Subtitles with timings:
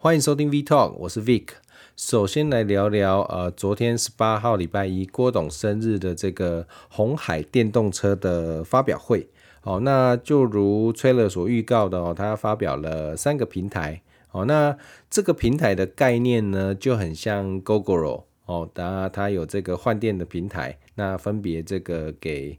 [0.00, 1.48] 欢迎收听 V Talk，我是 Vic。
[1.96, 9.28] 首先来聊聊，呃，昨天十八号礼拜一，郭董生日的这个红海电动车的发表会。
[9.62, 14.00] 哦，那就如 trailer 所预告的哦，他发表了三个平台。
[14.30, 14.78] 哦，那
[15.10, 22.56] 这个平台的概念呢，就很像 Gogoro 哦，它它有这个换电的平台，那分别这个给。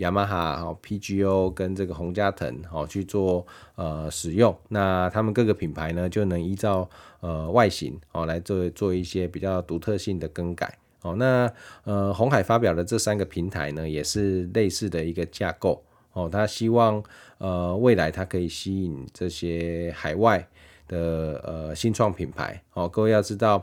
[0.00, 6.88] 雅马哈、哦、PGO 跟这个宏佳腾哦去做呃使用，那他们各个品牌呢就能依照
[7.20, 11.14] 呃外形哦来做做一些比较独特性的更改哦。
[11.16, 11.52] 那
[11.84, 15.82] 呃红海发表的这三个平台呢也是类似的一个架构
[16.14, 17.02] 哦，他希望
[17.36, 20.48] 呃未来它可以吸引这些海外
[20.88, 22.88] 的呃新创品牌哦。
[22.88, 23.62] 各位要知道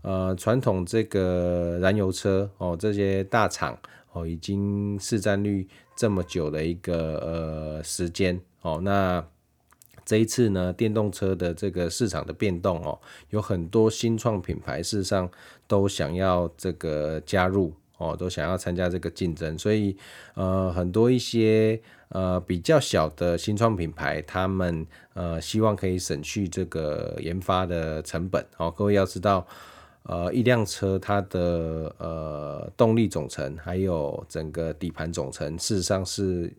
[0.00, 3.78] 呃传统这个燃油车哦这些大厂。
[4.14, 9.24] 哦，已经市占率这么久的一个呃时间哦，那
[10.04, 12.98] 这一次呢，电动车的这个市场的变动哦，
[13.30, 15.28] 有很多新创品牌事实上
[15.66, 19.96] 都想要这个加入哦，都想要参加这个竞争，所以
[20.34, 29.44] 呃很多一些呃比较小的新创品牌，他们呃希望可以省去这个研发的成本哦，各位要知道。
[30.04, 36.52] 呃，一辆车它的呃动力总成，还有整个底盘总成，事实上是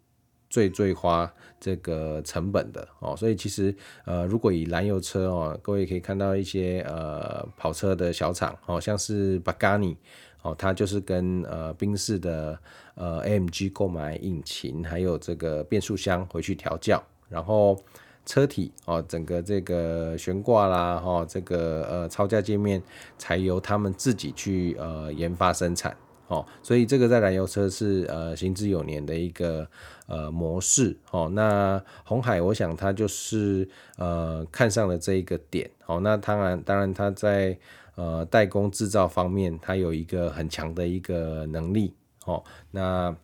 [0.49, 3.15] 最最花这个成本的哦。
[3.15, 9.97] 所以其实呃，如果以燃油车哦，各位可以看到一些呃跑车的小厂哦，像是 b a g a n i
[10.41, 12.59] 哦，它就是跟呃宾士的
[12.95, 17.77] 呃 AMG 购买引擎，还有这个变速箱回去调教，然后。
[18.25, 22.81] 车体哦，整个这个悬挂啦，哈，这个呃超架界面
[23.17, 25.95] 才由他们自己去呃研发生产
[26.27, 29.67] 哦，所以这个在燃油车是呃行之有年的一个
[30.07, 31.29] 呃模式哦。
[31.33, 35.99] 那红海，我想它就是呃看上了这一个点哦。
[35.99, 37.55] 那当然，当然它在
[37.93, 41.93] 呃代工制造方面，它有一个很强的一个能力
[42.25, 42.43] 哦。
[42.71, 43.15] 那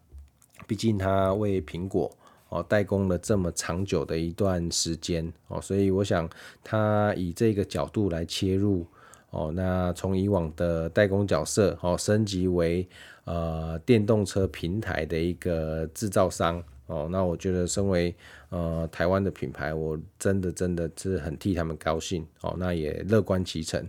[0.67, 2.15] 毕竟它为苹果。
[2.51, 6.29] 哦，代工了这么长久的一段时间哦，所以我想
[6.61, 8.85] 他以这个角度来切入
[9.29, 12.85] 哦，那从以往的代工角色哦，升级为
[13.23, 18.13] 呃电动车平台的一个制造商哦，那我觉得身为
[18.49, 23.81] 呃台湾的品牌，我真的真的是很替他们高兴哦，那也乐观其成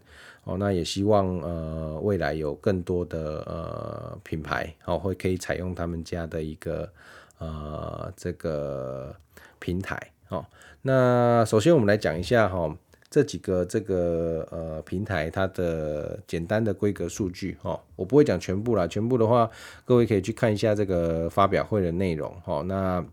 [0.44, 6.89] 哦，那也希望呃未来有更多的呃品牌哦会可以采用他们家的一个。
[7.42, 9.12] 呃，这个
[9.58, 10.47] 平台哦，
[10.82, 12.72] 那首先我们来讲一下哈，
[13.10, 19.50] 这几个这个呃平台它的简单的规格数据哦，我不会讲全部啦，全部的话
[19.84, 22.62] 各位可以去看一下这个发表会的内容哈。
[22.62, 23.04] 那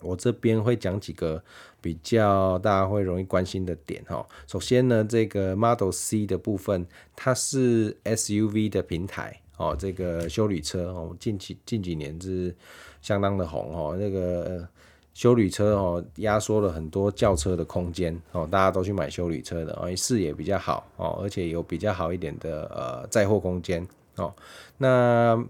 [0.00, 1.40] 我这边会讲几个
[1.80, 4.26] 比较大家会容易关心的点哈。
[4.48, 12.52] 首先呢，这个 Model C 的部分，它是 SUV 的平台哦，这个休旅车哦，近期近几年是。
[13.00, 14.68] 相当的红哦，那个
[15.12, 24.32] 修旅车哦，压缩了很多轿车的空间哦，大家都去买修旅车的哦，视野比较好哦，而且有比较好一点的呃载货空间哦。
[24.78, 25.42] 那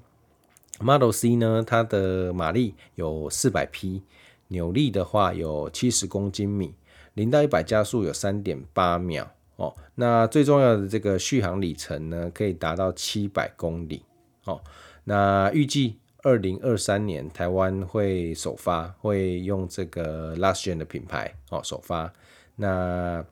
[0.81, 4.03] Model C 呢，它的马力有四百匹，
[4.49, 6.75] 扭力的话有七十公斤米，
[7.15, 9.77] 零到一百加速有三点八秒哦。
[9.97, 14.03] 那最重要的这个续航里程呢，可以达到七百公里
[14.45, 14.61] 哦。
[15.05, 16.00] 那预计。
[16.23, 22.13] 二零二三年台湾会首发，会用这个 Last Gen 的品牌哦首发。
[22.57, 23.25] 那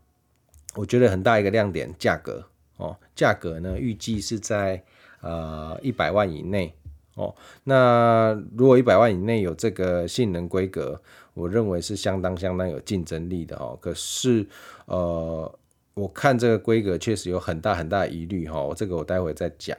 [0.75, 2.45] 我觉得很大一个亮点，价格
[2.77, 4.83] 哦，价格呢预计是在
[5.21, 6.75] 呃一百万以内
[7.15, 7.35] 哦。
[7.65, 11.03] 那如果一百万以内有这个性能规格，
[11.35, 13.79] 我认为是相当相当有竞争力的哦。
[13.81, 14.47] 可是
[14.87, 15.59] 呃，
[15.95, 19.77] 我看这个规格确实有很大很大的疑虑哈，这个我待会再讲。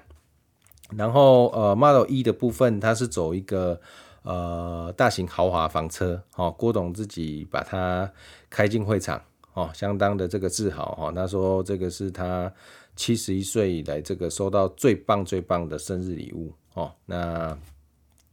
[0.96, 3.80] 然后呃，Model E 的部分，它是走一个
[4.24, 8.12] 呃大型豪华房车，哦，郭董自己把它
[8.50, 9.22] 开进会场，
[9.54, 12.52] 哦，相当的这个自豪，哈，他说这个是他
[12.96, 17.58] 七十一岁以来这个收到最棒最棒的生日礼物，哦，那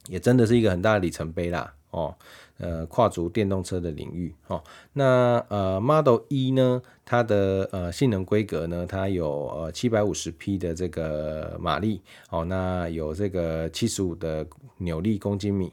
[0.08, 2.14] 也真的是一个很大的里程碑啦，哦。
[2.58, 4.62] 呃，跨足电动车的领域，哦，
[4.94, 12.00] 那呃，Model E 呢，它的呃性能规格呢，它有呃七百五十匹的这个马力，
[12.30, 14.46] 哦，那有这个七十五的
[14.78, 15.70] 扭力公斤米，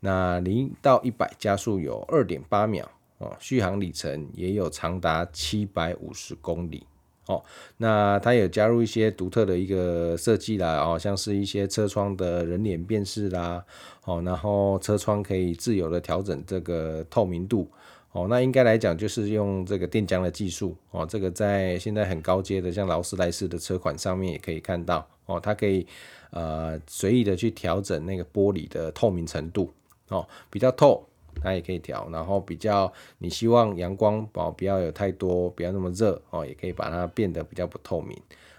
[0.00, 2.86] 那零到一百加速有二点八秒，
[3.16, 6.86] 哦，续航里程也有长达七百五十公里。
[7.26, 7.42] 哦，
[7.78, 13.64] 那它有加入一些独特的一个设计啦，哦，像是一些车窗的人脸辨识啦，
[14.04, 17.68] 哦，然后车窗可以自由的调整这个透明度，
[18.12, 25.84] 哦，那应该来讲就是用这个电浆的技术哦，这个在现在很高阶的像劳斯莱斯的车款上面也可以看到哦，它可以
[26.30, 29.72] 呃随意的去调整那个玻璃的透明程度
[30.08, 31.04] 哦，比较透
[31.42, 38.16] 它也可以调，然后比较你希望阳光哦不要有太多，不要那么热哦，也可以把它变得比较不透明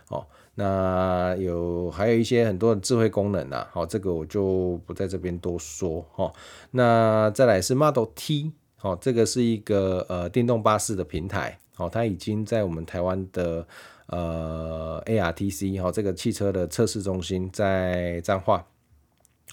[0.10, 0.26] 哦。
[0.56, 6.34] 那有还有一些很多的智慧功能啊，好，这个我就不在这边多说哈。
[6.72, 13.68] 那再来是 Model T，好，这个是一个呃电动巴士的平台，哦，它已经在我们台湾的
[14.08, 18.66] 呃 ARTC 哈这个汽车的测试中心在彰化，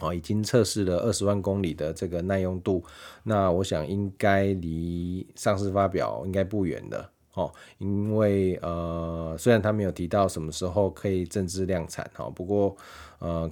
[0.01, 2.83] 哦，已经测试了二十万公里的这个耐用度，
[3.23, 7.09] 那我想应该离上市发表应该不远了。
[7.35, 12.77] 哦，因为呃，虽然他没有提到什么时候可以正式量产哈，不过
[13.21, 13.49] 呃，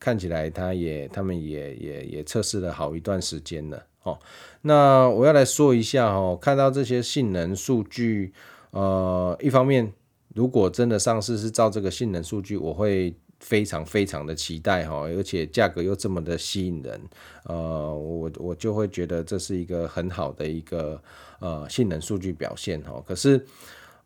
[0.00, 4.18] 看起来他也他们也也也测试了好一段时间了哦。
[4.62, 8.32] 那我要来说一下哦，看到这些性能数据，
[8.72, 9.92] 呃，一方面
[10.34, 13.14] 如果真的上市是照这个性能数据，我会。
[13.40, 17.00] 非常非常的期待哈，而且价格又这么的吸引人，
[17.44, 21.00] 呃，我我就会觉得这是一个很好的一个
[21.38, 23.02] 呃性能数据表现哈。
[23.06, 23.46] 可是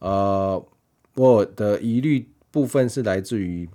[0.00, 0.62] 呃，
[1.14, 3.68] 我的疑虑部分是来自于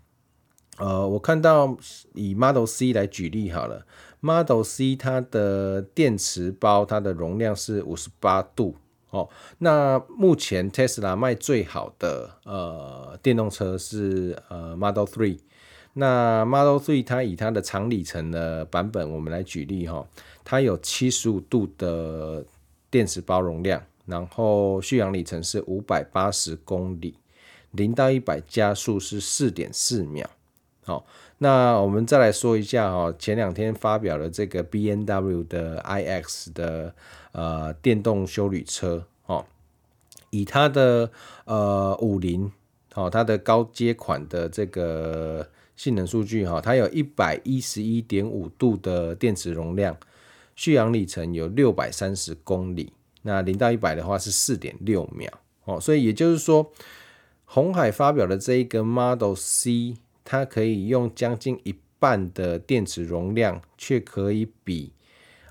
[0.77, 1.75] 呃，我看到
[2.13, 3.85] 以 Model C 来举例好了
[4.19, 8.75] ，Model C 它的电池包它的容量是五十八度
[9.09, 15.39] 哦，那目前 Tesla 卖最好的呃电动车是呃 Model Three，。
[15.93, 20.05] 那 Model Three 它以它的长里程的版本，我们来举例哈，
[20.43, 22.45] 它有七十五度的
[22.91, 27.15] 电池包容量，然后续航里程是五百八十公里，
[27.71, 30.29] 零到一百加速是四点四秒。
[30.83, 31.05] 好，
[31.39, 36.93] 那我们再来说一下哈，前两天发表了这个 BMW 的 iX 的
[37.37, 39.45] 呃电动修旅车哦，
[40.31, 41.09] 以它的
[41.45, 42.51] 呃五菱
[42.95, 45.47] 哦，它的高阶款的这个。
[45.77, 49.95] 性能数据哈，它有一百一十一点五度的电池容量，
[50.55, 52.91] 续航里程有六百三十公里，
[53.21, 55.31] 那零到一百的话是四点六秒
[55.65, 56.71] 哦，所以也就是说，
[57.45, 64.91] 红海发表的这一个 Model C，它可以用将近一半的电池容量，却可以比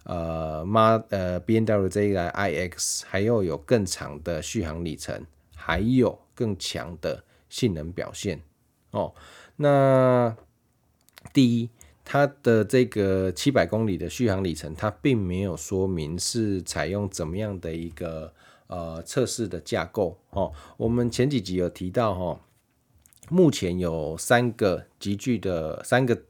[0.06, 0.76] 呃 M
[1.10, 8.40] 呃 BMW 这一台 iX 还要有更长的续航里程，还有更强的性能表现
[8.92, 9.12] 哦。
[9.56, 10.36] 那
[11.32, 11.70] 第一，
[12.04, 18.32] 它的这个七百公里的续航里程，它并没有说明是采用怎么样的一个
[18.68, 20.52] 呃测试的架构哦。
[20.76, 22.40] 我们前几集有提到哈，
[23.28, 26.22] 目前有三个级距的三个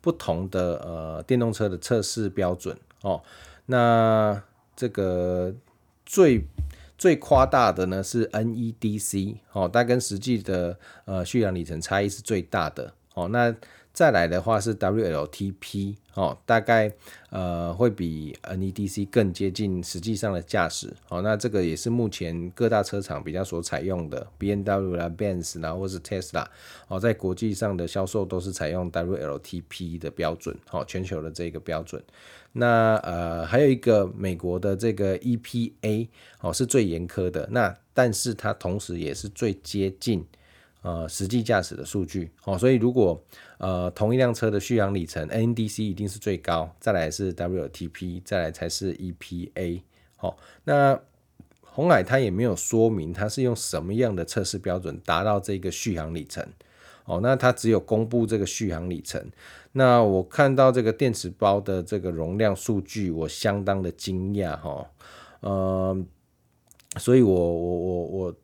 [0.00, 3.22] 不同的呃电动车的测试标准哦。
[3.66, 4.42] 那
[4.74, 5.54] 这个
[6.04, 6.46] 最
[6.96, 13.28] 最夸大的呢是 NEDC 哦，它跟实际的呃续航里程差异是最大的哦。
[13.28, 13.54] 那
[13.96, 16.92] 再来的话是 WLTP 哦，大概
[17.30, 21.22] 呃会比 NEDC 更接近实际上的驾驶哦。
[21.22, 26.44] 那这个也是目前各大车厂比较所采用的，BMW 啦、Benz 啦，或是 Tesla
[26.88, 32.04] 哦，在国际上的销售都是采用 WLTP 的标准哦，全球的这个标准。
[32.52, 36.08] 那呃还有一个美国的这个 EPA
[36.42, 40.22] 哦，是最严苛的，那但是它同时也是最接近
[40.86, 43.20] 呃实际驾驶的数据哦，所以如果
[43.58, 49.82] 呃同一辆车的续航里程，N D C 一定是最高，再来是 W T P，再来才是 EPA
[50.20, 50.36] 哦。
[50.62, 51.00] 那
[51.62, 56.46] 红海它也没有说明它是用什么样的测试标准达到这个续航里程。
[57.06, 59.24] 哦，那它只有公布这个续航里程。
[59.72, 64.90] 那我看到这个电池包的这个容量数据，我相当的惊讶哈。
[65.40, 65.96] 呃，
[66.96, 68.34] 所以我我我我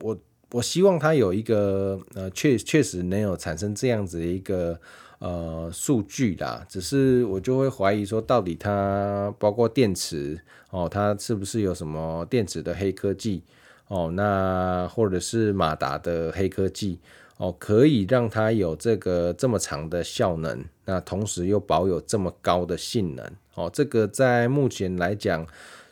[0.00, 0.18] 我
[0.52, 4.80] 我希望它有一个呃确确实能有产生这样子的一个
[5.18, 6.64] 呃数据啦。
[6.68, 10.40] 只是我就会怀疑说，到底它包括电池
[10.70, 13.42] 哦，它是不是有什么电池的黑科技
[13.88, 14.10] 哦？
[14.14, 16.98] 那或者是马达的黑科技？
[17.36, 23.24] 哦，可以让它有这个这么长的效能，那同时又保有这么高的性能，
[23.54, 25.46] 哦，这个在目前来讲，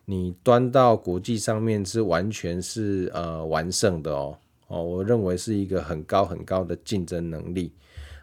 [0.07, 4.37] 你端到国际上面是完全是呃完胜的哦，
[4.69, 7.73] 哦，我认为是一个很高很高的竞争能力，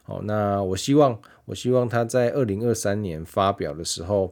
[0.05, 4.31] 哦，那我希望我希望它在二零二三年发表的时候，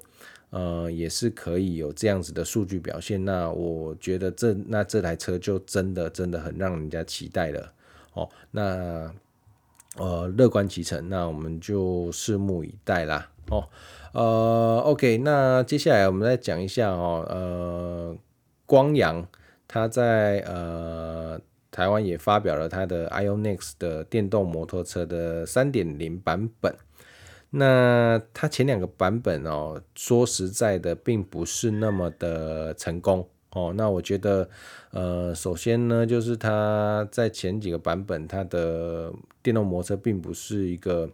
[0.50, 7.72] 呃，也是可以有这样子的数据表现，那我觉得这那这台车就真的真的很让人家期待了。
[8.14, 9.10] 哦，那
[9.98, 13.30] 呃，乐观其成，那我们就拭目以待啦。
[13.50, 13.68] 哦，
[14.14, 18.18] 呃，OK，那接下来我们来讲一下哦，呃，
[18.66, 19.26] 光阳，
[19.68, 21.40] 他在呃
[21.72, 26.76] 台湾也发表了他的 IONIX 的电动摩托车的三点零版本。
[27.54, 33.74] 那它前两个版本哦，说实在的，并不是那么的成功哦。
[33.76, 34.50] 那我觉得，
[34.92, 39.12] 呃，首先呢，就是它在前几个版本，它的
[39.44, 41.10] 电动摩托车并不是一个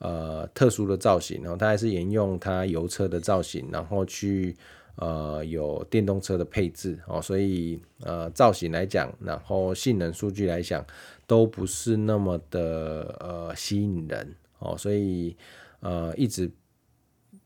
[0.00, 4.54] 呃特殊的造型，然后它还是沿用它油车的造型，然后去
[5.00, 7.20] 呃有电动车的配置哦。
[7.20, 10.86] 所以呃造型来讲，然后性能数据来讲，
[11.26, 14.76] 都不是那么的呃吸引人哦。
[14.78, 15.36] 所以
[15.80, 16.50] 呃，一直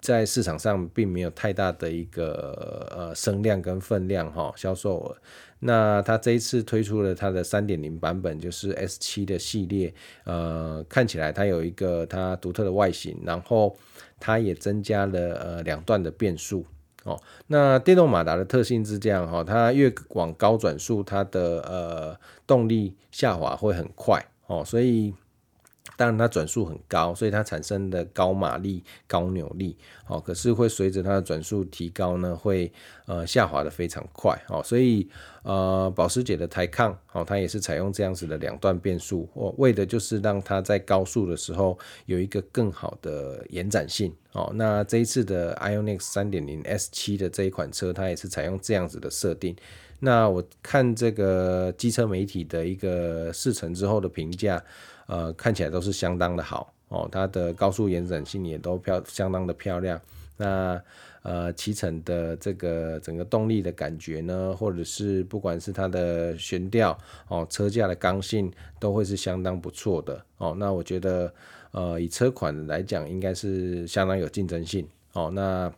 [0.00, 5.16] 在市场上并没有太大的一个呃声量跟分量哈，销售额。
[5.60, 9.94] 那它这一次推出了它的三点零版本，就是 S 七的系列，
[10.24, 13.74] 呃，看起来它有一个它独特的外形，然后
[14.20, 16.66] 它也增加了呃两段的变速
[17.04, 17.18] 哦。
[17.46, 25.14] 那电动马达的特性是这样哈，它越往高转速，它的呃动力下滑会很快哦，所以。
[25.96, 29.76] 当然，它转速很高，所以它产生的高马力、高扭力，
[30.08, 32.72] 哦，可是会随着它的转速提高呢，会
[33.06, 35.08] 呃下滑的非常快，哦，所以
[35.44, 49.54] 呃保时捷的 Taycan，哦，它也是采用这样子的两段变速，哦，为的就是让它在高速的时候有一个更好的延展性，哦，那这一次的 IONIQ 3.0 S7 的这一款车，它也是采用这样子的设定。
[50.00, 54.62] 那我看这个机车媒体的一个试乘之后的评价。
[55.06, 60.00] 呃，看起来都是相当的好哦，它的高速延展性也都漂相当的漂亮。
[60.36, 60.82] 那
[61.22, 70.54] 呃，骑乘的这个整个动力的感觉呢，或者是不管是它的悬吊哦，车架的刚性，都会是相当不错的哦。
[70.58, 71.32] 那我觉得
[71.70, 75.30] 呃，以车款来讲，应该是相当有竞争性哦。
[75.32, 75.72] 那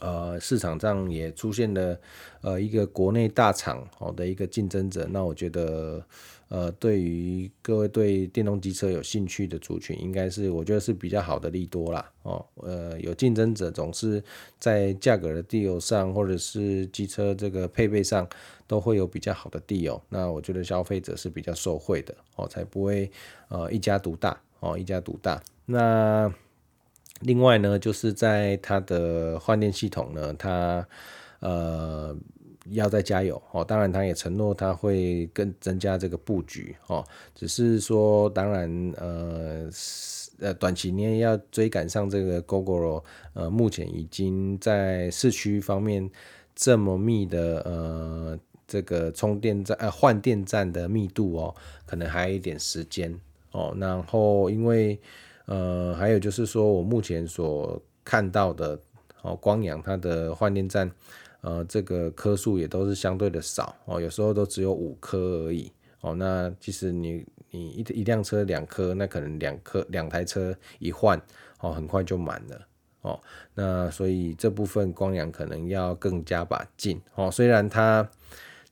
[0.00, 1.98] 呃，市场上也出现了
[2.42, 6.04] 呃一个国内大厂哦的一个竞争者，那我觉得。
[6.48, 12.08] 呃，对于各位对电动机车有兴趣的族群，应该是我觉得是比较好的利多啦。
[12.22, 12.46] 哦。
[12.62, 14.22] 呃，有竞争者总是
[14.60, 18.24] 在价格的地油上，或者是机车这个配备上，
[18.68, 20.00] 都会有比较好的地油。
[20.08, 23.10] 那我觉得消费者是比较受惠的哦，才不会
[23.48, 25.42] 呃一家独大哦，一家独大。
[25.64, 26.32] 那
[27.20, 30.86] 另外呢，就是在它的换电系统呢，它
[31.40, 32.16] 呃。
[32.70, 39.70] 要再加油哦，当然它也承诺它会更增加这个布局哦，只是说当然呃
[40.40, 43.04] 呃短期内要追赶上这个 Gogoro，
[43.34, 46.10] 呃目前已经在市区方面
[46.56, 51.54] 这么密的呃这个充电站呃换电站的密度哦，
[51.86, 53.16] 可能还有一点时间
[53.52, 54.98] 哦，然后因为
[55.46, 58.78] 呃还有就是说我目前所看到的
[59.22, 60.90] 哦光阳它的换电站。
[61.42, 66.12] 呃，这个颗数也都是相对的少哦，有时候都只有五颗而已哦。
[66.12, 71.20] 那其实你你一一辆车两颗，那可能两颗两台车一换
[71.60, 72.66] 哦，很快就满了
[73.02, 73.20] 哦。
[73.54, 77.30] 那所以这部分光阳可能要更加把劲哦。
[77.30, 78.10] 虽然它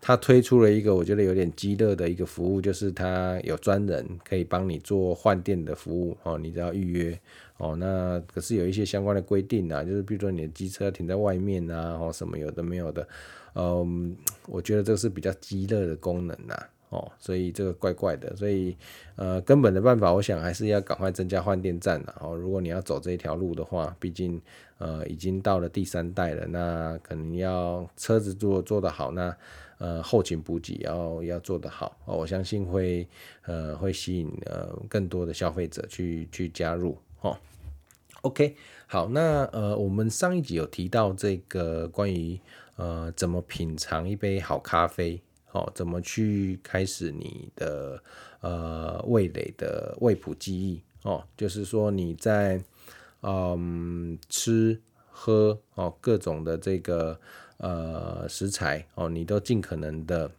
[0.06, 7.18] 他推出了一个我觉得有点鸡肋的一个服务，就是他有专人可以帮你做换电的服务哦，你只要预约。
[7.56, 13.08] 哦，那可是有一些相关的规定啊，就是比如说你的机车停在外面啊，或什么有的没有的，
[13.54, 14.14] 嗯，
[14.46, 16.54] 我觉得这个是比较鸡肋的功能呐，
[16.90, 18.76] 哦，所以这个怪怪的，所以
[19.16, 22.14] 呃，根本的办法，我想还是要赶快增加换电站了。
[22.20, 24.38] 哦，如果你要走这一条路的话，毕竟
[24.76, 29.34] 呃已经到了第三代了，那可能要车子做做得好，那
[29.84, 33.06] 呃后勤补给要要做得好，哦，我相信会
[33.42, 36.96] 呃会吸引呃更多的消费者去去加入。
[37.20, 37.36] 哦
[38.22, 42.40] ，OK，好，那呃，我们上一集有提到这个关于
[42.76, 45.20] 呃怎么品尝一杯好咖啡，
[45.52, 48.02] 哦，怎么去开始你的
[48.40, 52.58] 呃味蕾的味谱记忆，哦，就是说你在
[53.20, 57.20] 嗯吃喝哦各种的这个
[57.58, 60.30] 呃食材哦，你都尽可能的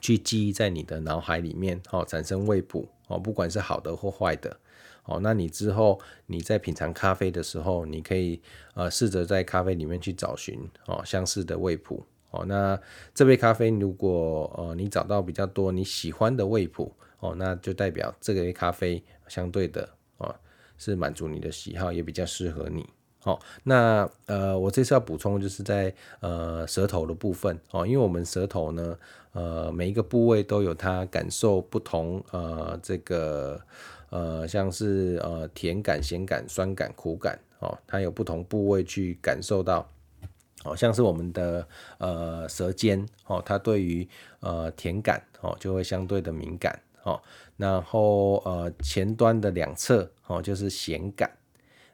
[0.00, 4.56] 去记忆在你的脑海里面，哦，产生味谱哦，不管是好的或坏的。
[5.04, 8.40] 哦，那你之后你在品尝咖啡的时候，你可以
[8.74, 12.44] 呃试着在咖啡里面去找寻哦相似的味谱哦。
[12.46, 12.78] 那
[13.14, 20.32] 这杯咖啡如果呃你找到比较多你喜欢的味谱哦，那就代表这杯咖啡相对的哦
[20.78, 22.88] 是满足你的喜好，也比较适合你。
[23.24, 28.96] 哦，那呃我这次要补充就是在呃舌头的部分哦，因为我们舌头呢
[29.32, 33.60] 呃每一个部位都有它感受不同呃这个。
[34.12, 39.88] 呃，像是呃甜感、咸感、酸感、苦感，哦，它有不同部位去感受到
[40.64, 41.64] 哦，像是我们的
[41.98, 44.08] 呃舌尖哦，它对于
[44.40, 47.22] 呃甜感哦就会相对的敏感哦。
[47.56, 51.30] 然后呃前端的两侧哦就是咸感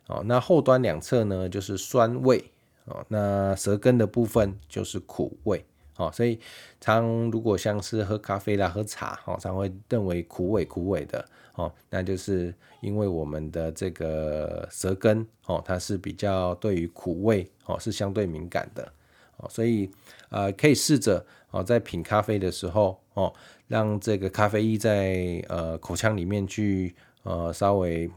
[0.08, 2.44] 哦，那后端两侧呢就是酸味
[2.84, 5.64] 哦，那舌根的部分就是苦味
[5.96, 6.10] 哦。
[6.12, 6.38] 所以
[6.80, 17.50] 常如果像是喝咖啡啦、喝茶哦，常会认为苦味苦味的哦，那就是因为我们的这个舌根哦，它是比较对于苦味。
[17.68, 18.92] 哦，是相对敏感的
[19.38, 19.90] 哦，所以
[20.28, 23.34] 呃，可以试着哦，在品咖啡的时候哦，
[23.66, 26.94] 让这个咖啡液在呃口腔里面去
[27.24, 28.08] 呃稍微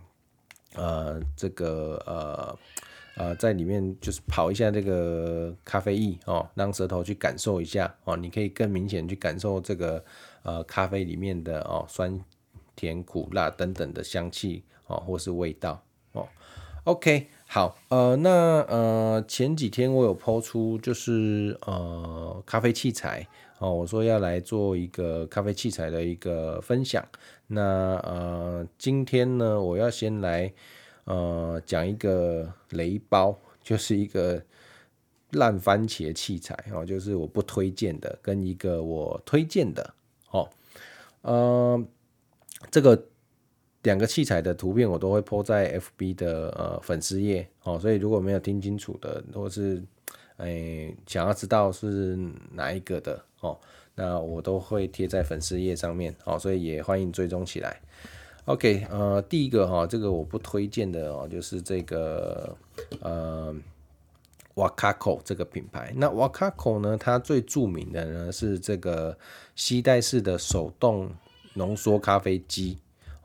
[0.75, 2.59] 呃这个呃
[3.15, 10.03] 呃在里面就是跑一下这个咖啡液哦，让舌头去感受一下哦，你可以更明显去感受这个
[10.43, 12.19] 呃咖啡里面的哦酸
[12.75, 15.83] 甜苦辣等等的香气哦，或是味道
[16.13, 16.27] 哦
[16.85, 17.27] ，OK。
[17.51, 18.29] 好，呃，那
[18.69, 23.27] 呃前几天我有抛出就是呃咖啡器材
[23.59, 27.05] 哦，我说要来做一个咖啡器材的一个分享。
[27.47, 27.61] 那
[28.03, 30.51] 呃今天呢，我要先来
[31.03, 34.41] 呃讲一个雷包，就是一个
[35.31, 39.93] 烂番茄器材哦，就是我不推荐的，跟一个我推荐的
[40.31, 40.49] 哦，
[41.21, 41.85] 呃
[42.71, 43.05] 这个。
[43.83, 49.81] 两个器材的图片我都会 po 在 FB 的呃粉丝页哦，所以如果没有听清楚的，或是
[50.35, 52.17] 诶、想要知道是
[52.51, 53.57] 哪一个的哦，
[53.95, 57.79] 那我都会贴在粉丝页上面哦，所以也欢迎追踪起来。
[58.45, 62.55] OK，呃，第一个哈，这个我不推荐的哦，就是这个
[63.01, 63.55] 呃
[64.55, 65.93] Wacaco 这个品牌。
[65.95, 69.17] 那 Wacaco 呢，它最著名的呢是这个
[69.55, 71.11] 吸带式的手动
[71.53, 72.77] 浓缩咖啡机。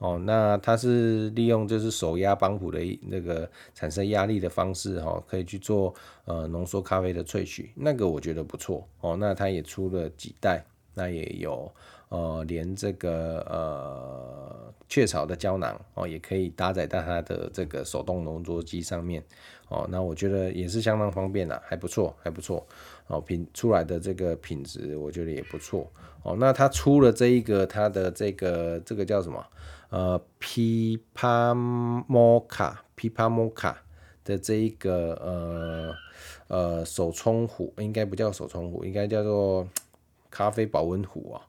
[0.04, 5.94] 哦，那它是利用就是手压帮浦的那个产生压力的方式，哈，可以去做
[6.26, 9.16] 呃浓缩咖啡的萃取，那个我觉得不错哦。
[9.18, 11.73] 那它也出了几代，那也有
[12.11, 19.24] 呃连这个呃雀巢的胶囊哦，也可以搭载到它的这个手动浓缩机上面
[19.70, 19.88] 哦。
[19.90, 22.66] 那我觉得也是相当方便的，还不错，还不错
[23.07, 23.18] 哦。
[23.22, 25.90] 品出来的这个品质，我觉得也不错
[26.22, 26.37] 哦。
[26.38, 29.42] 那它出了这一个，它的这个这个叫什么？
[29.94, 31.54] 呃，Pipa
[32.09, 33.76] Moka，Pipa Moka
[34.24, 35.94] 的这一个呃
[36.48, 39.68] 呃手冲壶，应该不叫手冲壶，应该叫做
[40.33, 41.46] 咖啡保温壶啊。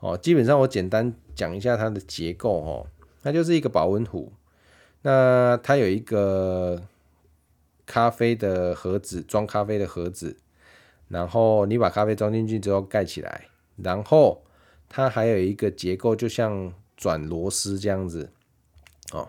[0.00, 2.86] 哦，基本上我简单讲一下它的结构哦，
[3.22, 4.30] 它就是一个保温壶。
[5.00, 6.82] 那它有一个
[7.86, 10.36] 咖啡的盒子，装咖啡的盒子，
[11.08, 14.44] 然后你把咖啡装进去之后盖起来，然后
[14.86, 16.74] 它还有一个结构，就像。
[16.96, 18.30] 转螺丝这样子，
[19.12, 19.28] 哦，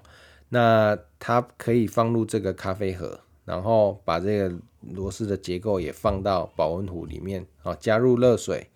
[0.49, 8.69] 那它可以放入这个咖啡盒，然后把这个螺丝的结构也放到保温壶里面，哦，加入热水，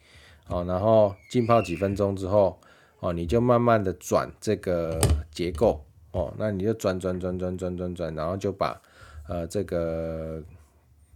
[0.48, 2.60] 哦，然后浸泡几分钟之后，
[3.00, 5.00] 哦，你就慢慢的转这个
[5.32, 8.82] 结构，哦，那你就转转转转转转转，然后就把
[9.30, 10.44] 呃这个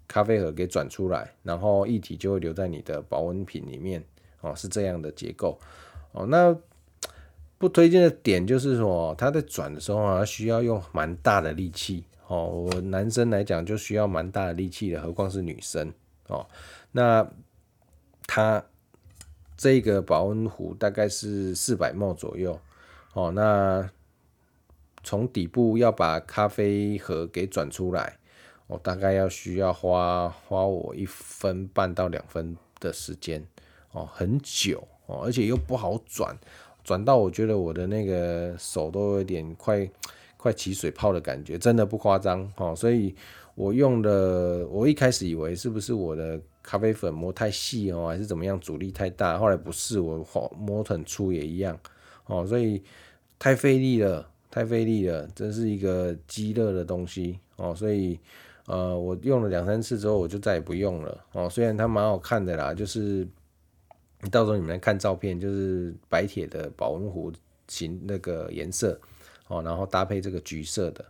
[0.08, 4.02] 咖啡盒给转出来，然后液体就会留在你的保温瓶里面，
[4.40, 5.60] 哦，是这样的结构，
[6.14, 6.58] 哦，那。
[7.66, 12.46] 不推荐的点就是说，它在转的时候啊，需要用蛮大的力气哦。
[12.46, 15.92] 我男生来讲就需要蛮大的力气的，何况是女生
[16.28, 16.46] 哦。
[16.92, 17.28] 那
[18.28, 18.64] 它
[19.58, 22.60] 这个保温壶大概是四百 m 左右
[23.14, 23.32] 哦。
[23.32, 23.90] 那
[25.04, 28.20] 从底部要把咖啡盒给转出来，
[28.68, 33.44] 我大概要需要花花我一分半到两分的时间
[33.92, 36.38] 哦，很久哦，而且又不好转。
[36.86, 39.90] 转到我觉得我的那个手都有点快
[40.38, 42.76] 快起水泡的感觉，真的不夸张哦。
[42.76, 43.14] 所以
[43.56, 49.40] 我用的，我一开始以为是不是我的咖啡粉磨太细哦，还是怎么样，阻力太大。
[49.40, 50.24] 后来不是，我
[50.56, 51.76] 磨很粗也一样
[52.28, 52.46] 哦。
[52.46, 52.82] 所以
[53.40, 57.74] 太费力了，太费力了，真是一个鸡肋的东西哦。
[57.74, 58.20] 所以
[58.68, 61.50] 呃，我用了两三次之后，我就再也不用了哦。
[61.50, 63.28] 虽然它蛮好看的啦，就是。
[64.30, 67.32] 到时候你们来看照片，就是白铁的保温壶
[67.68, 69.00] 型那个颜色
[69.48, 71.06] 哦，然后搭配这个橘色的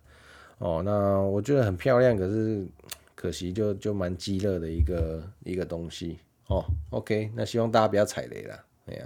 [0.58, 2.65] 哦，那我觉得很漂亮，可是
[3.13, 6.63] 可惜就就蛮鸡肋的一个一个东西哦。
[6.91, 8.63] OK，那希望大家不要踩雷啦。
[8.86, 9.06] 哎呀，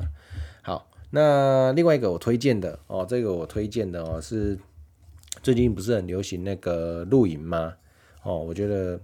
[0.62, 4.58] 好，那另外一个我推荐的哦，这个我推荐的哦是
[5.42, 7.76] 最近不是很流行那个露营吗？
[8.24, 9.00] 哦，我觉得。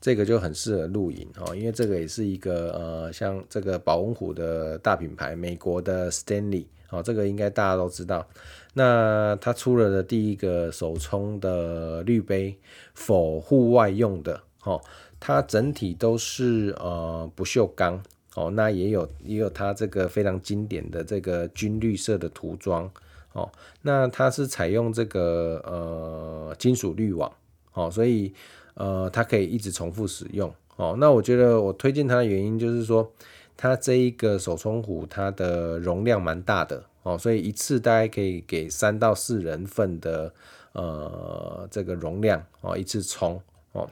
[0.00, 8.26] 这个就很适合露营哦，因为这个也是一个呃，像这个保温壶的大品牌，美国的 Stanley 哦，这个应该大家都知道。
[8.72, 12.56] 那它出了的第一个手冲的滤杯
[12.94, 14.80] 否户外用的哦，
[15.18, 18.02] 它整体都是呃不锈钢
[18.36, 22.90] 哦，那也有也有它这个非常经典的这个军绿色的涂装
[23.32, 23.50] 哦，
[23.82, 27.30] 那它是采用这个呃金属滤网
[27.74, 28.32] 哦，所以
[28.80, 30.96] 呃它可以一直重复使用哦。
[30.98, 33.12] 那我觉得我推荐它的原因就是说，
[33.58, 40.32] 它这一个手冲壶它的容量蛮大的哦，所以一次大概可以给三到四人份的
[40.72, 43.40] 呃这个容量哦，一次冲
[43.72, 43.90] 哦。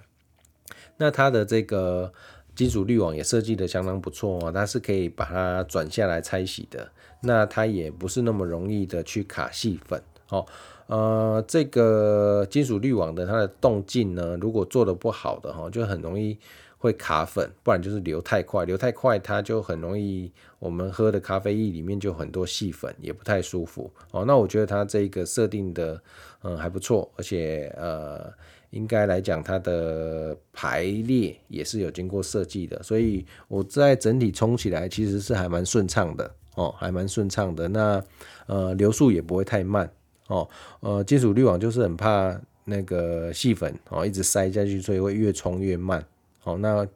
[0.97, 2.13] 那它的这个
[2.57, 6.91] 金属滤网也设计得相当不错哦，它是可以把它转下来拆洗的。
[7.21, 10.47] 那它也不是那么容易的去卡细粉哦。
[10.89, 16.37] 呃，这个金属滤网的它的动静呢，如果做的不好的哈，就很容易
[16.77, 24.25] 会卡粉，不然就是流太快，流太快它就很容易我们喝的咖啡液里面就很多细粉，也不太舒服哦。
[24.27, 26.03] 那我觉得它这个设定的
[26.43, 28.33] 嗯还不错，而且呃。
[28.71, 37.67] 应该来讲，它的排列也是有经过设计的，所以我在整体冲起来其实是还蛮顺畅的哦，还蛮顺畅的。
[37.67, 38.05] 那
[38.45, 39.91] 呃流速也不会太慢
[40.29, 40.49] 哦，
[40.81, 46.03] 呃金属滤网就是很怕那个细粉哦一直塞下去，所以会越冲越慢
[46.45, 46.57] 哦。
[46.57, 46.87] 那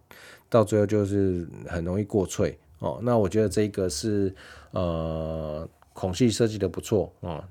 [0.48, 3.00] 到最后就是很容易过萃哦。
[3.02, 4.34] 那我觉得这个是
[4.70, 7.44] 呃孔隙设计的不错哦，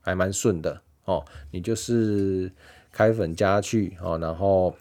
[0.00, 1.24] 还蛮顺的哦。
[1.50, 2.50] 你就是。
[2.96, 4.72] 开粉加去哦，然后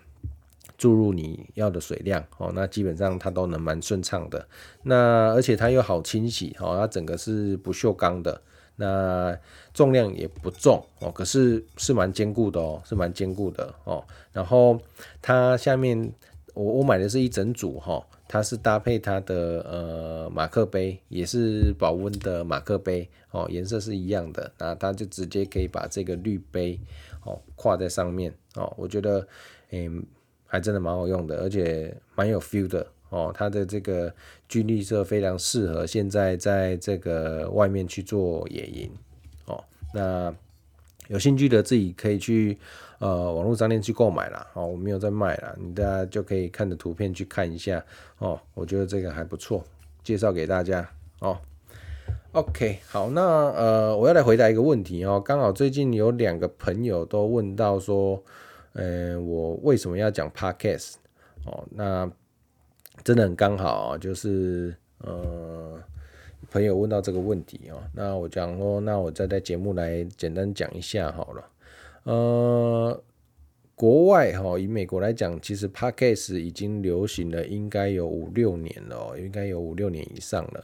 [0.78, 4.48] 注入你要的水量哦，那基本上它都能蛮顺畅的。
[4.84, 8.40] 那而且它又好清洗哦，它整个是不锈钢的，
[8.76, 9.38] 那
[9.74, 14.04] 重量也不重哦，可是是蛮坚固的哦，是蛮坚固的哦。
[14.32, 14.80] 然后
[15.22, 16.12] 它下面
[16.54, 26.80] 我我买的是一整组哈，它是搭配它的呃马克杯，也是保温的马克杯哦，颜色是一样的，那它就直接可以把这个滤杯。
[27.26, 29.26] 哦，挂在上面哦，我觉得，
[29.72, 30.06] 嗯、
[30.46, 33.32] 还真的蛮好用的，而且蛮有 feel 的哦。
[33.34, 34.14] 它的这个
[34.50, 38.92] 军绿色非常适合现在在这个外面去做野营
[39.46, 39.64] 哦。
[39.94, 40.34] 那
[41.08, 42.58] 有兴趣的自己可以去
[43.00, 44.48] 呃网络商店去购买啦。
[44.54, 47.84] 哦，我没有在卖啦，你大家就可以看着图片去看一下
[48.18, 48.40] 哦。
[48.54, 49.64] 我觉得这个还不错，
[50.04, 51.38] 介绍给大家哦。
[52.32, 53.22] OK，好，那
[53.52, 55.22] 呃，我要来回答一个问题哦。
[55.24, 58.24] 刚好最近有两个朋友都问到说，
[58.72, 60.94] 呃，我为什么要讲 Podcast
[61.46, 61.64] 哦？
[61.70, 62.10] 那
[63.04, 65.82] 真的很刚好啊，就是呃，
[66.50, 67.84] 朋友问到这个问题哦。
[67.94, 71.50] 那我讲说，那我再在节目来简单讲一下好了。
[72.04, 73.04] 呃，
[73.76, 80.64] 国外哈，以美国来讲，其实 Podcast 已经流行了，应该有五六年了哦，应该有五六年以上了。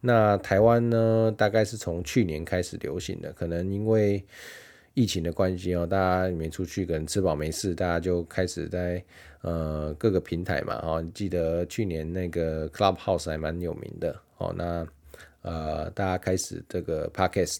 [0.00, 4.24] 那台湾呢，大概是从去年开始流行的，可能因为
[4.94, 9.02] 疫情的关系哦，大家没出去，可能吃饱没事，大家就开始在
[9.42, 14.86] 呃各个平台嘛，哦，记得去年那个 Clubhouse 还蛮有名的哦，那
[15.42, 17.58] 呃大家开始这个 Podcast。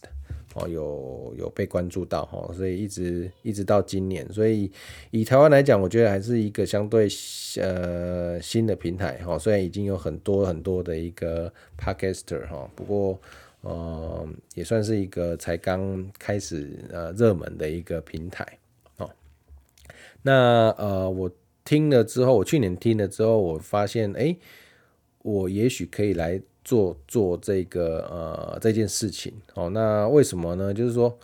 [0.57, 4.71] 哦，有有被关注到哈，所以一直一直到今年，所以
[5.11, 7.09] 以台湾来讲，我觉得还是一个相对
[7.61, 9.37] 呃新的平台哈。
[9.37, 13.21] 虽然已经有很多很多的一个 Podcaster 哈，不过
[13.65, 18.47] 呃也算是一个才刚开始呃热门的一个平台
[18.99, 19.11] 哦。
[20.23, 21.31] 那呃我
[21.65, 24.37] 听了之后，我去年听了之后，我发现哎、
[25.23, 26.41] 我也许可以来。
[26.67, 30.73] 做做这个呃这件事情哦，那为什么呢？
[30.73, 31.15] 就是说，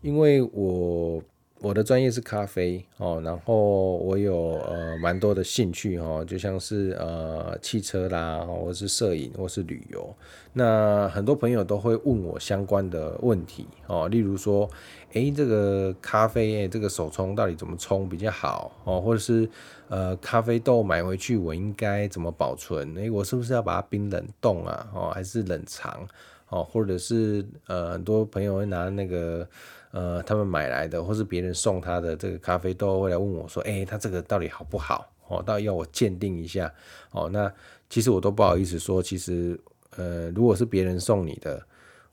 [0.00, 1.22] 因为我
[1.62, 10.14] 我的专业是咖啡哦，然后我有呃蛮多的兴趣哈，就像是呃汽车啦，或是摄影，或是旅游。
[10.54, 14.68] 那很多朋友都会问我相关的问题哦，例如说，
[15.12, 19.00] 诶，这个咖啡，诶，这个手冲到底怎么冲比较好哦？
[19.00, 19.48] 或者是
[19.88, 22.94] 呃，咖啡豆买回去我应该怎么保存？
[22.94, 24.88] 诶，我是不是要把它冰冷冻啊？
[24.94, 26.06] 哦，还是冷藏？
[26.48, 29.48] 哦，或者是呃，很多朋友会拿那个
[29.90, 35.10] 呃，他们买来的或是别人送他的这个咖啡豆，会来问我说，诶，他这个到底好不好？
[35.28, 36.72] 哦，到底要我鉴定一下？
[37.10, 37.52] 哦，那
[37.88, 39.58] 其实我都不好意思说，其实
[39.96, 41.60] 呃，如果是别人送你的，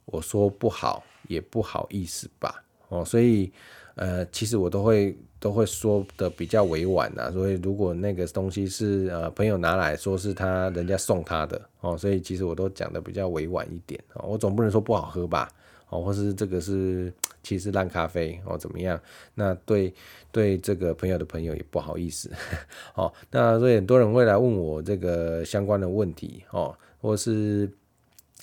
[0.04, 2.64] 我说不好也不好意思吧。
[2.88, 3.52] 哦，所以，
[3.94, 7.30] 呃，其实我都会都会说的比较委婉呐。
[7.30, 14.00] 所以，如果那个东西是呃朋友拿来说是他人家送他的，哦，所以其实我都讲的比较委婉一点。
[14.14, 15.48] 哦，我总不能说不好喝吧？
[15.90, 19.00] 哦，或是这个是其实烂咖啡哦，怎么样？
[19.34, 19.92] 那对
[20.30, 22.30] 对这个朋友的朋友也不好意思。
[22.94, 27.70] 哦，那所以很多人会来问我这个相关的问题，哦，或是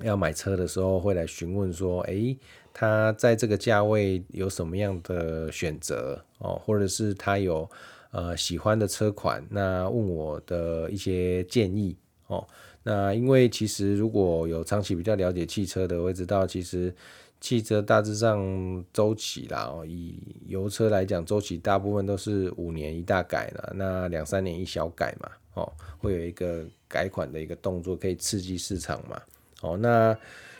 [0.01, 2.35] 要买车的时候会来询问说，哎、
[2.77, 6.61] 他在这个价位有什么样的选择哦？
[6.65, 7.69] 或者是他有
[8.11, 11.95] 呃喜欢的车款，那问我的一些建议
[12.27, 12.45] 哦。
[12.83, 16.93] 那因为其实如果有长期比较了解汽车的，会知道其实
[17.39, 29.21] 汽车大致上周期啦哦，以油车来讲，周期大部分都是五年一大改啦，那两三年一小改嘛，哦，会有一个改款的一个动作，可以刺激市场嘛，
[29.61, 30.15] 哦，那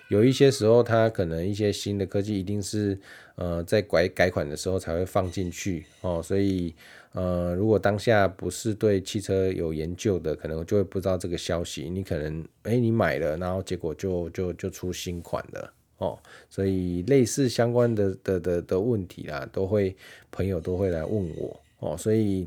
[0.09, 2.99] 有一些时候它可能一些新的科技一定是
[3.35, 6.73] 呃在改改款的时候才会放进去哦，所以。
[7.17, 11.89] 呃，如果当下不是对汽车有研究的，可能就会不知道这个消息。
[11.89, 16.19] 你可能，哎、你买了，然后结果就就就出新款了哦。
[16.49, 19.95] 所以类似相关的的的的问题啦，都会
[20.29, 21.95] 朋友都会来问我哦。
[21.95, 22.45] 所以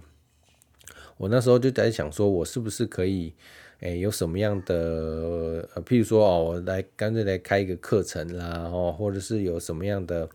[1.16, 3.32] 我那时候就在想，说我是不是可以，
[3.80, 10.28] 哎、有什么样的，呃，譬如说哦，我来干脆来开一个课程啦，哦，或者是有什么样的。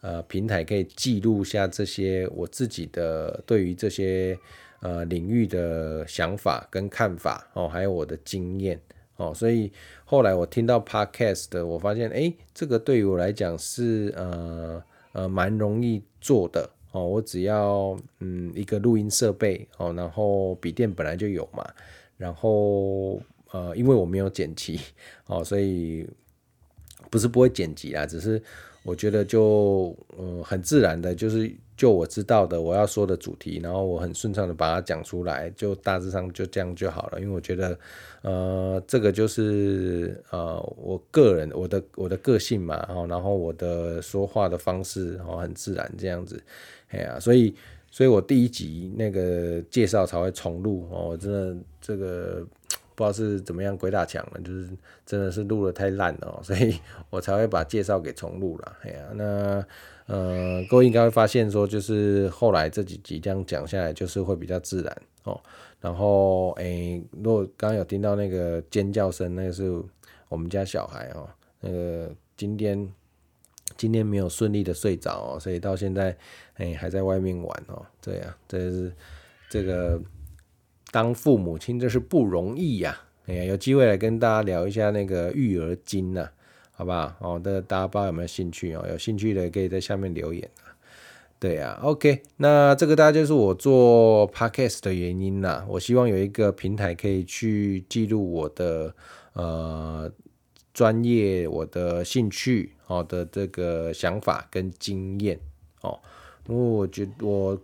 [0.00, 4.38] 呃，平台可以记录下这些我自己的对于这些
[4.80, 8.78] 呃领域的想法跟看法哦，还有我的经验
[9.16, 9.72] 哦，所以
[10.04, 21.66] 后来我听到 Podcast 的，我发现哎、这个对于我来讲是呃呃蛮容易做的哦，我只要嗯一个录音设备哦，然后笔电本来就有嘛，
[22.16, 23.20] 然后
[23.52, 24.80] 呃因为我没有剪辑
[25.26, 26.08] 哦，所以
[27.10, 28.42] 不是不会剪辑啦，只是。
[28.86, 37.18] 我觉得就嗯很自然的，就是就我知道的我要说的主题，然后我很顺畅的把它讲出来，就大致上就这样就好了。
[37.18, 37.78] 因为我觉得
[38.20, 46.38] 呃这个就是呃我个人我的我的个性嘛，然后我的说话的方式哦很自然这样子，
[46.90, 47.54] 哎呀，所以
[47.90, 52.46] 所以我第一集那个介绍才会重录哦，我真的这个。
[52.96, 54.68] 不知道是怎么样鬼打墙了，就是
[55.04, 56.78] 真的是录得太烂了，所以
[57.10, 58.76] 我才会把介绍给重录了。
[58.84, 59.66] 哎呀，那
[60.06, 65.40] 呃，各位应该会发现说，就是后来这几集这样讲下来，就是会比较自然哦。
[65.80, 69.82] 然后哎、欸，如果刚刚有听到那个尖叫声，那个是
[70.28, 71.28] 我们家小孩哦，
[71.62, 72.88] 那个今天
[73.76, 76.16] 今天没有顺利的睡着哦，所以到现在
[76.58, 77.84] 哎、还在外面玩哦。
[78.00, 78.92] 对呀，这是
[79.50, 80.00] 这个。
[80.94, 86.28] 当父母亲这是不容易呀，哎，有机会来跟大家聊一下那个育儿经呐，
[86.70, 87.12] 好不好？
[87.18, 88.86] 哦，这大家不知道有没有兴趣哦？
[88.88, 90.70] 有兴趣的可以在下面留言啊。
[91.40, 95.66] 对呀，OK，那这个大家就是我做 Podcast 的原因呐。
[95.68, 98.94] 我希望有一个平台可以去记录我的
[99.32, 100.08] 呃
[100.72, 105.40] 专业、我的兴趣、好的这个想法跟经验
[105.80, 105.98] 哦。
[106.46, 107.60] 因为我觉得我。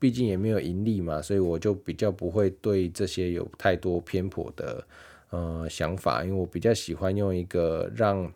[0.00, 4.86] 毕竟也没有盈利嘛，所以我就比较不会对这些有太多偏颇的
[5.30, 8.32] 呃想法，因为我比较喜欢用一个让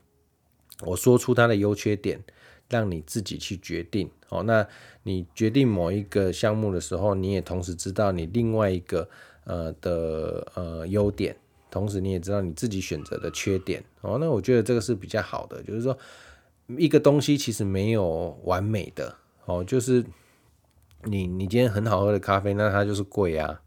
[0.81, 2.21] 我说出它的优缺点，
[2.69, 4.11] 让你自己去决定。
[4.29, 4.67] 哦，那
[5.05, 9.09] 你决定某一个项目的时候，你也同时知道你另外一个
[9.45, 11.37] 呃的呃优点，
[11.71, 13.85] 同时你也知道你自己选择的缺点。
[14.01, 15.97] 哦，那我觉得这个是比较好的，就是说
[16.77, 20.05] 一个东西其实没有完美的，哦，就是。
[21.05, 23.61] 你你今天很好喝的咖啡，那它就是贵啊，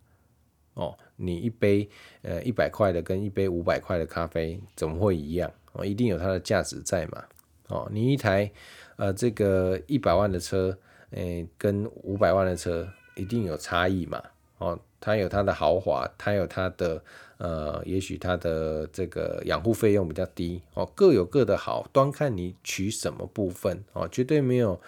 [0.73, 1.89] 哦，你一杯
[2.21, 5.51] 呃一百块的跟一杯五百块的咖啡怎么会一样？
[5.73, 7.23] 哦，一定有它的价值在嘛，
[7.67, 8.49] 哦，你一台
[8.95, 10.77] 呃这个一百万的车，
[11.11, 14.23] 诶、欸，跟五百万的车一定有差异嘛，
[14.57, 17.03] 哦，它有它的豪华，它有它的
[17.37, 24.79] 呃，也许它的这个养护费用比较低，哦，各有各的好，端看你取什么部分，哦，绝对没有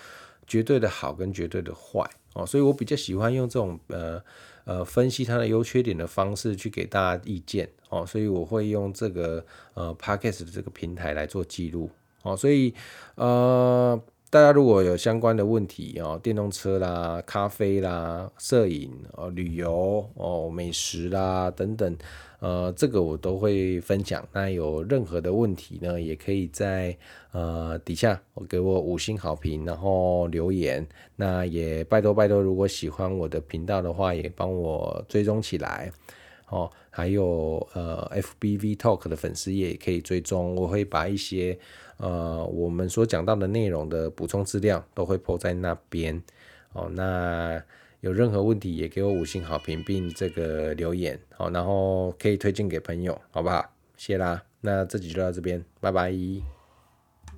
[0.47, 2.09] 绝对的好跟绝对的坏。
[2.37, 4.21] 哦，所以我比较喜欢用这种呃
[4.63, 7.67] 呃分析它的优缺点的方式去给大家意见。
[7.89, 11.89] 哦，所以我会用这个呃 Podcast 的这个平台来做记录。
[12.21, 12.73] 哦，所以
[13.15, 13.99] 呃
[14.37, 21.97] 大家如果有相关的问题哦，电动车啦、咖啡啦、摄影哦、旅游哦、美食啦等等。
[22.39, 24.23] 呃，这个我都会分享。
[24.31, 26.95] 那有任何的问题呢，也可以在
[27.31, 30.87] 呃底下我给我五星好评，然后留言。
[31.15, 35.91] 那也拜托拜托，如果喜欢我的频道的话，也帮我追踪起来。
[36.49, 40.55] 哦，还有呃 FBV Talk 的粉丝也可以追踪。
[40.55, 41.57] 我会把一些
[41.97, 46.21] 呃我们所讲到的内容的补充资料都会铺在那边。
[46.73, 47.61] 哦，那。
[48.01, 53.73] 有任何问题也给我五星好评，并这个留言，好，然后可以推荐给朋友，好不好？
[53.97, 56.56] 谢啦，那这集就到这边，拜拜。